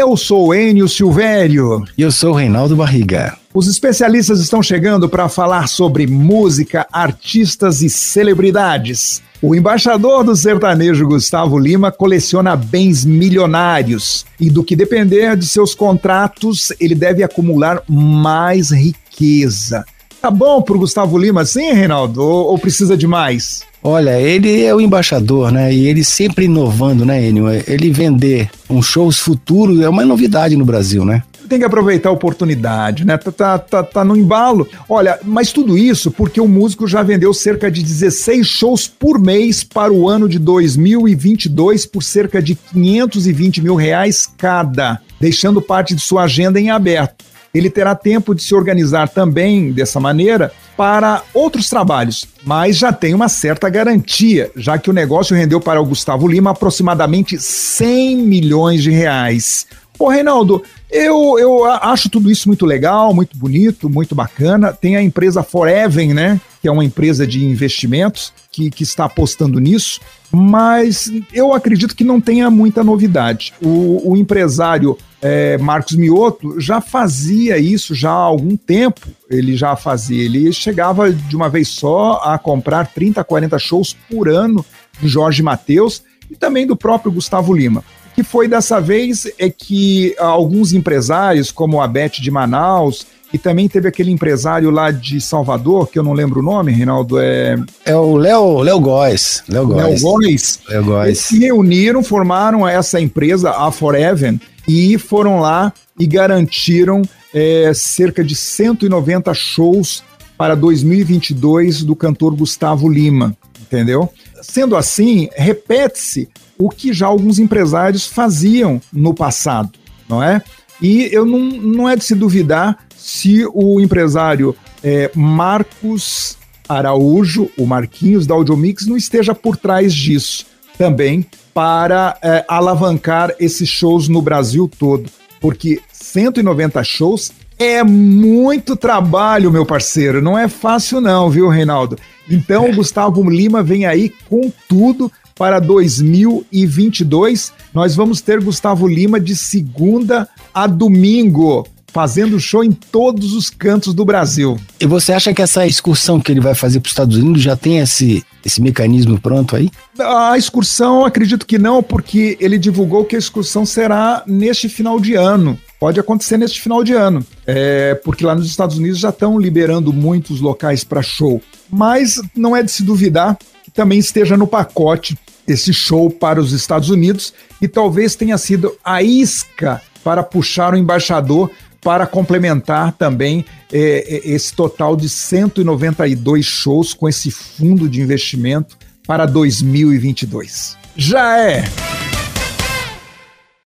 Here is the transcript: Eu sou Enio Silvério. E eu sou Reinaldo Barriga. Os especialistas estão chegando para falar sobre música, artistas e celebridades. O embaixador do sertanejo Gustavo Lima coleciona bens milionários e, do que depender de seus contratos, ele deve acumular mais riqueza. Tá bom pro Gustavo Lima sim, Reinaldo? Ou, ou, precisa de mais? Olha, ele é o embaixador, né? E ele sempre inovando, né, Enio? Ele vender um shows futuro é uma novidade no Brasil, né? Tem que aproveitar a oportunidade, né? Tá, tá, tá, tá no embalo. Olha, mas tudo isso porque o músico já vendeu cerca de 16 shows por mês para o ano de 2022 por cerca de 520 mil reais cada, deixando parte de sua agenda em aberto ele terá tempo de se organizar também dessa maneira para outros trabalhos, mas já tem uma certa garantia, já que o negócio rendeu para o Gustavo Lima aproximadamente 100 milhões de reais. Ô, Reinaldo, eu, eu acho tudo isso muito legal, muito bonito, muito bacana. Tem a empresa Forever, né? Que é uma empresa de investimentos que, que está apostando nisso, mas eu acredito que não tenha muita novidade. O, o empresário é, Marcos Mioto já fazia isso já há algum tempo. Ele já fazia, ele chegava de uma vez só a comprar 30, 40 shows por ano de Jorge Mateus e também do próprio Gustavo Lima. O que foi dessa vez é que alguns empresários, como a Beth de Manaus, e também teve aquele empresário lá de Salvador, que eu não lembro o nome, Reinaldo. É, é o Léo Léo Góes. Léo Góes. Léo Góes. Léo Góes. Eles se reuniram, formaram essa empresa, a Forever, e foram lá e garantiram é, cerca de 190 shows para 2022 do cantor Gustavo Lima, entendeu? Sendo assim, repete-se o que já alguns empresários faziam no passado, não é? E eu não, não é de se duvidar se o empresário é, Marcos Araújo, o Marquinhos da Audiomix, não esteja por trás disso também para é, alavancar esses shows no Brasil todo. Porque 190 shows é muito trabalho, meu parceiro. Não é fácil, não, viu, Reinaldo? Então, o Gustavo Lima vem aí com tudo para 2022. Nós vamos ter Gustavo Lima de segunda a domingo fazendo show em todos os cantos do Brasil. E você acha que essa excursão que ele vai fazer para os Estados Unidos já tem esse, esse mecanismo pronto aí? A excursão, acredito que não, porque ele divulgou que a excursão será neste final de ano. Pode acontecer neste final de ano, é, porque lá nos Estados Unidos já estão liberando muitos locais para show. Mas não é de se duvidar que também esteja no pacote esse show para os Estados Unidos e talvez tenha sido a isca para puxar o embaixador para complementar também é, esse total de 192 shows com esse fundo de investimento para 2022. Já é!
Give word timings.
Eu 0.00 0.16
sou 0.16 0.54
Enio 0.54 0.88
Silvério. 0.88 1.84
E 1.96 2.00
eu 2.00 2.10
sou 2.10 2.32
Reinaldo 2.32 2.74
Barriga. 2.74 3.36
Os 3.52 3.66
especialistas 3.66 4.40
estão 4.40 4.62
chegando 4.62 5.10
para 5.10 5.28
falar 5.28 5.68
sobre 5.68 6.06
música, 6.06 6.86
artistas 6.90 7.82
e 7.82 7.90
celebridades. 7.90 9.22
O 9.42 9.54
embaixador 9.54 10.24
do 10.24 10.34
sertanejo 10.34 11.06
Gustavo 11.06 11.58
Lima 11.58 11.92
coleciona 11.92 12.56
bens 12.56 13.04
milionários 13.04 14.24
e, 14.40 14.48
do 14.48 14.64
que 14.64 14.74
depender 14.74 15.36
de 15.36 15.46
seus 15.46 15.74
contratos, 15.74 16.72
ele 16.80 16.94
deve 16.94 17.22
acumular 17.22 17.82
mais 17.86 18.70
riqueza. 18.70 19.84
Tá 20.22 20.30
bom 20.30 20.62
pro 20.62 20.78
Gustavo 20.78 21.18
Lima 21.18 21.44
sim, 21.44 21.74
Reinaldo? 21.74 22.22
Ou, 22.22 22.52
ou, 22.52 22.58
precisa 22.58 22.96
de 22.96 23.06
mais? 23.06 23.68
Olha, 23.82 24.20
ele 24.20 24.62
é 24.62 24.74
o 24.74 24.80
embaixador, 24.80 25.50
né? 25.50 25.72
E 25.72 25.86
ele 25.86 26.04
sempre 26.04 26.44
inovando, 26.44 27.04
né, 27.04 27.26
Enio? 27.26 27.48
Ele 27.66 27.90
vender 27.90 28.50
um 28.68 28.82
shows 28.82 29.18
futuro 29.18 29.82
é 29.82 29.88
uma 29.88 30.04
novidade 30.04 30.54
no 30.54 30.66
Brasil, 30.66 31.04
né? 31.04 31.22
Tem 31.48 31.58
que 31.58 31.64
aproveitar 31.64 32.10
a 32.10 32.12
oportunidade, 32.12 33.06
né? 33.06 33.16
Tá, 33.16 33.32
tá, 33.32 33.58
tá, 33.58 33.82
tá 33.82 34.04
no 34.04 34.16
embalo. 34.16 34.68
Olha, 34.88 35.18
mas 35.24 35.50
tudo 35.50 35.78
isso 35.78 36.10
porque 36.10 36.40
o 36.40 36.46
músico 36.46 36.86
já 36.86 37.02
vendeu 37.02 37.32
cerca 37.32 37.70
de 37.70 37.82
16 37.82 38.46
shows 38.46 38.86
por 38.86 39.18
mês 39.18 39.64
para 39.64 39.92
o 39.92 40.08
ano 40.08 40.28
de 40.28 40.38
2022 40.38 41.86
por 41.86 42.02
cerca 42.02 42.42
de 42.42 42.54
520 42.54 43.62
mil 43.62 43.74
reais 43.74 44.28
cada, 44.36 45.00
deixando 45.18 45.62
parte 45.62 45.94
de 45.94 46.02
sua 46.02 46.24
agenda 46.24 46.60
em 46.60 46.70
aberto 46.70 47.30
ele 47.52 47.68
terá 47.68 47.94
tempo 47.94 48.34
de 48.34 48.42
se 48.42 48.54
organizar 48.54 49.08
também 49.08 49.72
dessa 49.72 49.98
maneira 49.98 50.52
para 50.80 51.22
outros 51.34 51.68
trabalhos, 51.68 52.26
mas 52.42 52.78
já 52.78 52.90
tem 52.90 53.12
uma 53.12 53.28
certa 53.28 53.68
garantia, 53.68 54.50
já 54.56 54.78
que 54.78 54.88
o 54.88 54.94
negócio 54.94 55.36
rendeu 55.36 55.60
para 55.60 55.78
o 55.78 55.84
Gustavo 55.84 56.26
Lima 56.26 56.52
aproximadamente 56.52 57.38
100 57.38 58.16
milhões 58.16 58.82
de 58.82 58.90
reais. 58.90 59.66
Ô, 59.98 60.08
Reinaldo, 60.08 60.62
eu, 60.90 61.38
eu 61.38 61.66
acho 61.66 62.08
tudo 62.08 62.30
isso 62.30 62.48
muito 62.48 62.64
legal, 62.64 63.12
muito 63.12 63.36
bonito, 63.36 63.90
muito 63.90 64.14
bacana. 64.14 64.72
Tem 64.72 64.96
a 64.96 65.02
empresa 65.02 65.42
Forever, 65.42 66.14
né? 66.14 66.40
Que 66.62 66.68
é 66.68 66.72
uma 66.72 66.82
empresa 66.82 67.26
de 67.26 67.44
investimentos 67.44 68.32
que, 68.50 68.70
que 68.70 68.82
está 68.82 69.04
apostando 69.04 69.60
nisso, 69.60 70.00
mas 70.32 71.12
eu 71.30 71.52
acredito 71.52 71.94
que 71.94 72.04
não 72.04 72.22
tenha 72.22 72.50
muita 72.50 72.82
novidade. 72.82 73.52
O, 73.60 74.12
o 74.12 74.16
empresário 74.16 74.96
é, 75.22 75.58
Marcos 75.58 75.96
Mioto 75.96 76.58
já 76.58 76.80
fazia 76.80 77.58
isso 77.58 77.94
já 77.94 78.10
há 78.10 78.14
algum 78.14 78.56
tempo. 78.56 79.06
Ele 79.28 79.56
já 79.56 79.76
fazia, 79.76 80.24
ele 80.24 80.52
chegava 80.52 81.12
de 81.12 81.36
uma 81.36 81.48
vez 81.48 81.68
só 81.68 82.20
a 82.24 82.38
comprar 82.38 82.86
30, 82.86 83.22
40 83.22 83.58
shows 83.58 83.96
por 84.08 84.28
ano 84.28 84.64
de 85.00 85.08
Jorge 85.08 85.42
Mateus 85.42 86.02
e 86.30 86.36
também 86.36 86.66
do 86.66 86.76
próprio 86.76 87.12
Gustavo 87.12 87.52
Lima. 87.52 87.84
O 88.12 88.14
que 88.14 88.22
foi 88.22 88.48
dessa 88.48 88.80
vez 88.80 89.30
é 89.38 89.48
que 89.50 90.14
alguns 90.18 90.72
empresários, 90.72 91.50
como 91.50 91.80
a 91.80 91.86
Beth 91.86 92.20
de 92.20 92.30
Manaus, 92.30 93.06
e 93.32 93.38
também 93.38 93.68
teve 93.68 93.88
aquele 93.88 94.10
empresário 94.10 94.70
lá 94.70 94.90
de 94.90 95.20
Salvador, 95.20 95.88
que 95.88 95.98
eu 95.98 96.02
não 96.02 96.12
lembro 96.12 96.40
o 96.40 96.42
nome, 96.42 96.72
Reinaldo. 96.72 97.18
É, 97.18 97.56
é 97.84 97.94
o 97.94 98.16
Léo 98.16 98.60
Léo 98.60 98.80
Góes. 98.80 99.44
Léo 99.48 99.66
Góes. 99.68 99.84
Léo 99.84 100.00
Góes. 100.00 100.60
Léo 100.68 100.84
Góes. 100.84 101.06
Eles 101.06 101.18
se 101.20 101.38
reuniram, 101.38 102.02
formaram 102.02 102.66
essa 102.66 103.00
empresa, 103.00 103.50
a 103.50 103.70
Forever, 103.70 104.34
e 104.70 104.96
foram 104.96 105.40
lá 105.40 105.72
e 105.98 106.06
garantiram 106.06 107.02
é, 107.34 107.72
cerca 107.74 108.22
de 108.22 108.36
190 108.36 109.34
shows 109.34 110.04
para 110.38 110.54
2022 110.54 111.82
do 111.82 111.96
cantor 111.96 112.36
Gustavo 112.36 112.88
Lima, 112.88 113.36
entendeu? 113.60 114.08
Sendo 114.40 114.76
assim, 114.76 115.28
repete-se 115.34 116.28
o 116.56 116.70
que 116.70 116.92
já 116.92 117.08
alguns 117.08 117.40
empresários 117.40 118.06
faziam 118.06 118.80
no 118.92 119.12
passado, 119.12 119.72
não 120.08 120.22
é? 120.22 120.40
E 120.80 121.08
eu 121.12 121.26
não, 121.26 121.40
não 121.40 121.88
é 121.88 121.96
de 121.96 122.04
se 122.04 122.14
duvidar 122.14 122.78
se 122.96 123.44
o 123.52 123.80
empresário 123.80 124.54
é, 124.84 125.10
Marcos 125.16 126.38
Araújo, 126.68 127.50
o 127.58 127.66
Marquinhos 127.66 128.24
da 128.24 128.34
Audiomix, 128.34 128.86
não 128.86 128.96
esteja 128.96 129.34
por 129.34 129.56
trás 129.56 129.92
disso 129.92 130.46
também 130.80 131.26
para 131.52 132.16
é, 132.22 132.42
alavancar 132.48 133.34
esses 133.38 133.68
shows 133.68 134.08
no 134.08 134.22
Brasil 134.22 134.66
todo. 134.78 135.10
Porque 135.38 135.78
190 135.92 136.82
shows 136.82 137.32
é 137.58 137.84
muito 137.84 138.74
trabalho, 138.74 139.52
meu 139.52 139.66
parceiro. 139.66 140.22
Não 140.22 140.38
é 140.38 140.48
fácil, 140.48 140.98
não, 140.98 141.28
viu, 141.28 141.50
Reinaldo? 141.50 141.98
Então, 142.30 142.70
o 142.70 142.74
Gustavo 142.74 143.28
Lima 143.28 143.62
vem 143.62 143.84
aí 143.84 144.10
com 144.26 144.50
tudo 144.66 145.12
para 145.34 145.60
2022. 145.60 147.52
Nós 147.74 147.94
vamos 147.94 148.22
ter 148.22 148.42
Gustavo 148.42 148.88
Lima 148.88 149.20
de 149.20 149.36
segunda 149.36 150.26
a 150.54 150.66
domingo 150.66 151.68
fazendo 151.92 152.40
show 152.40 152.64
em 152.64 152.72
todos 152.72 153.34
os 153.34 153.50
cantos 153.50 153.92
do 153.92 154.04
Brasil. 154.04 154.58
E 154.80 154.86
você 154.86 155.12
acha 155.12 155.34
que 155.34 155.42
essa 155.42 155.66
excursão 155.66 156.20
que 156.20 156.32
ele 156.32 156.40
vai 156.40 156.54
fazer 156.54 156.80
para 156.80 156.86
os 156.86 156.92
Estados 156.92 157.16
Unidos 157.18 157.42
já 157.42 157.56
tem 157.56 157.78
esse, 157.78 158.24
esse 158.44 158.60
mecanismo 158.60 159.20
pronto 159.20 159.56
aí? 159.56 159.70
A 159.98 160.36
excursão, 160.36 161.04
acredito 161.04 161.46
que 161.46 161.58
não, 161.58 161.82
porque 161.82 162.36
ele 162.40 162.58
divulgou 162.58 163.04
que 163.04 163.16
a 163.16 163.18
excursão 163.18 163.64
será 163.64 164.22
neste 164.26 164.68
final 164.68 164.98
de 164.98 165.14
ano. 165.14 165.58
Pode 165.78 165.98
acontecer 165.98 166.36
neste 166.36 166.60
final 166.60 166.84
de 166.84 166.92
ano, 166.92 167.24
é, 167.46 167.94
porque 168.04 168.24
lá 168.24 168.34
nos 168.34 168.46
Estados 168.46 168.76
Unidos 168.76 168.98
já 168.98 169.08
estão 169.08 169.38
liberando 169.38 169.92
muitos 169.92 170.40
locais 170.40 170.84
para 170.84 171.02
show. 171.02 171.40
Mas 171.70 172.20
não 172.36 172.54
é 172.54 172.62
de 172.62 172.70
se 172.70 172.82
duvidar 172.82 173.38
que 173.64 173.70
também 173.70 173.98
esteja 173.98 174.36
no 174.36 174.46
pacote 174.46 175.18
esse 175.46 175.72
show 175.72 176.10
para 176.10 176.40
os 176.40 176.52
Estados 176.52 176.90
Unidos 176.90 177.32
e 177.60 177.66
talvez 177.66 178.14
tenha 178.14 178.36
sido 178.38 178.76
a 178.84 179.02
isca 179.02 179.80
para 180.04 180.22
puxar 180.22 180.74
o 180.74 180.76
embaixador 180.76 181.50
para 181.80 182.06
complementar 182.06 182.92
também 182.92 183.44
é, 183.72 184.22
esse 184.24 184.52
total 184.52 184.96
de 184.96 185.08
192 185.08 186.44
shows 186.44 186.94
com 186.94 187.08
esse 187.08 187.30
fundo 187.30 187.88
de 187.88 188.00
investimento 188.00 188.76
para 189.06 189.26
2022. 189.26 190.76
Já 190.96 191.38
é! 191.38 191.89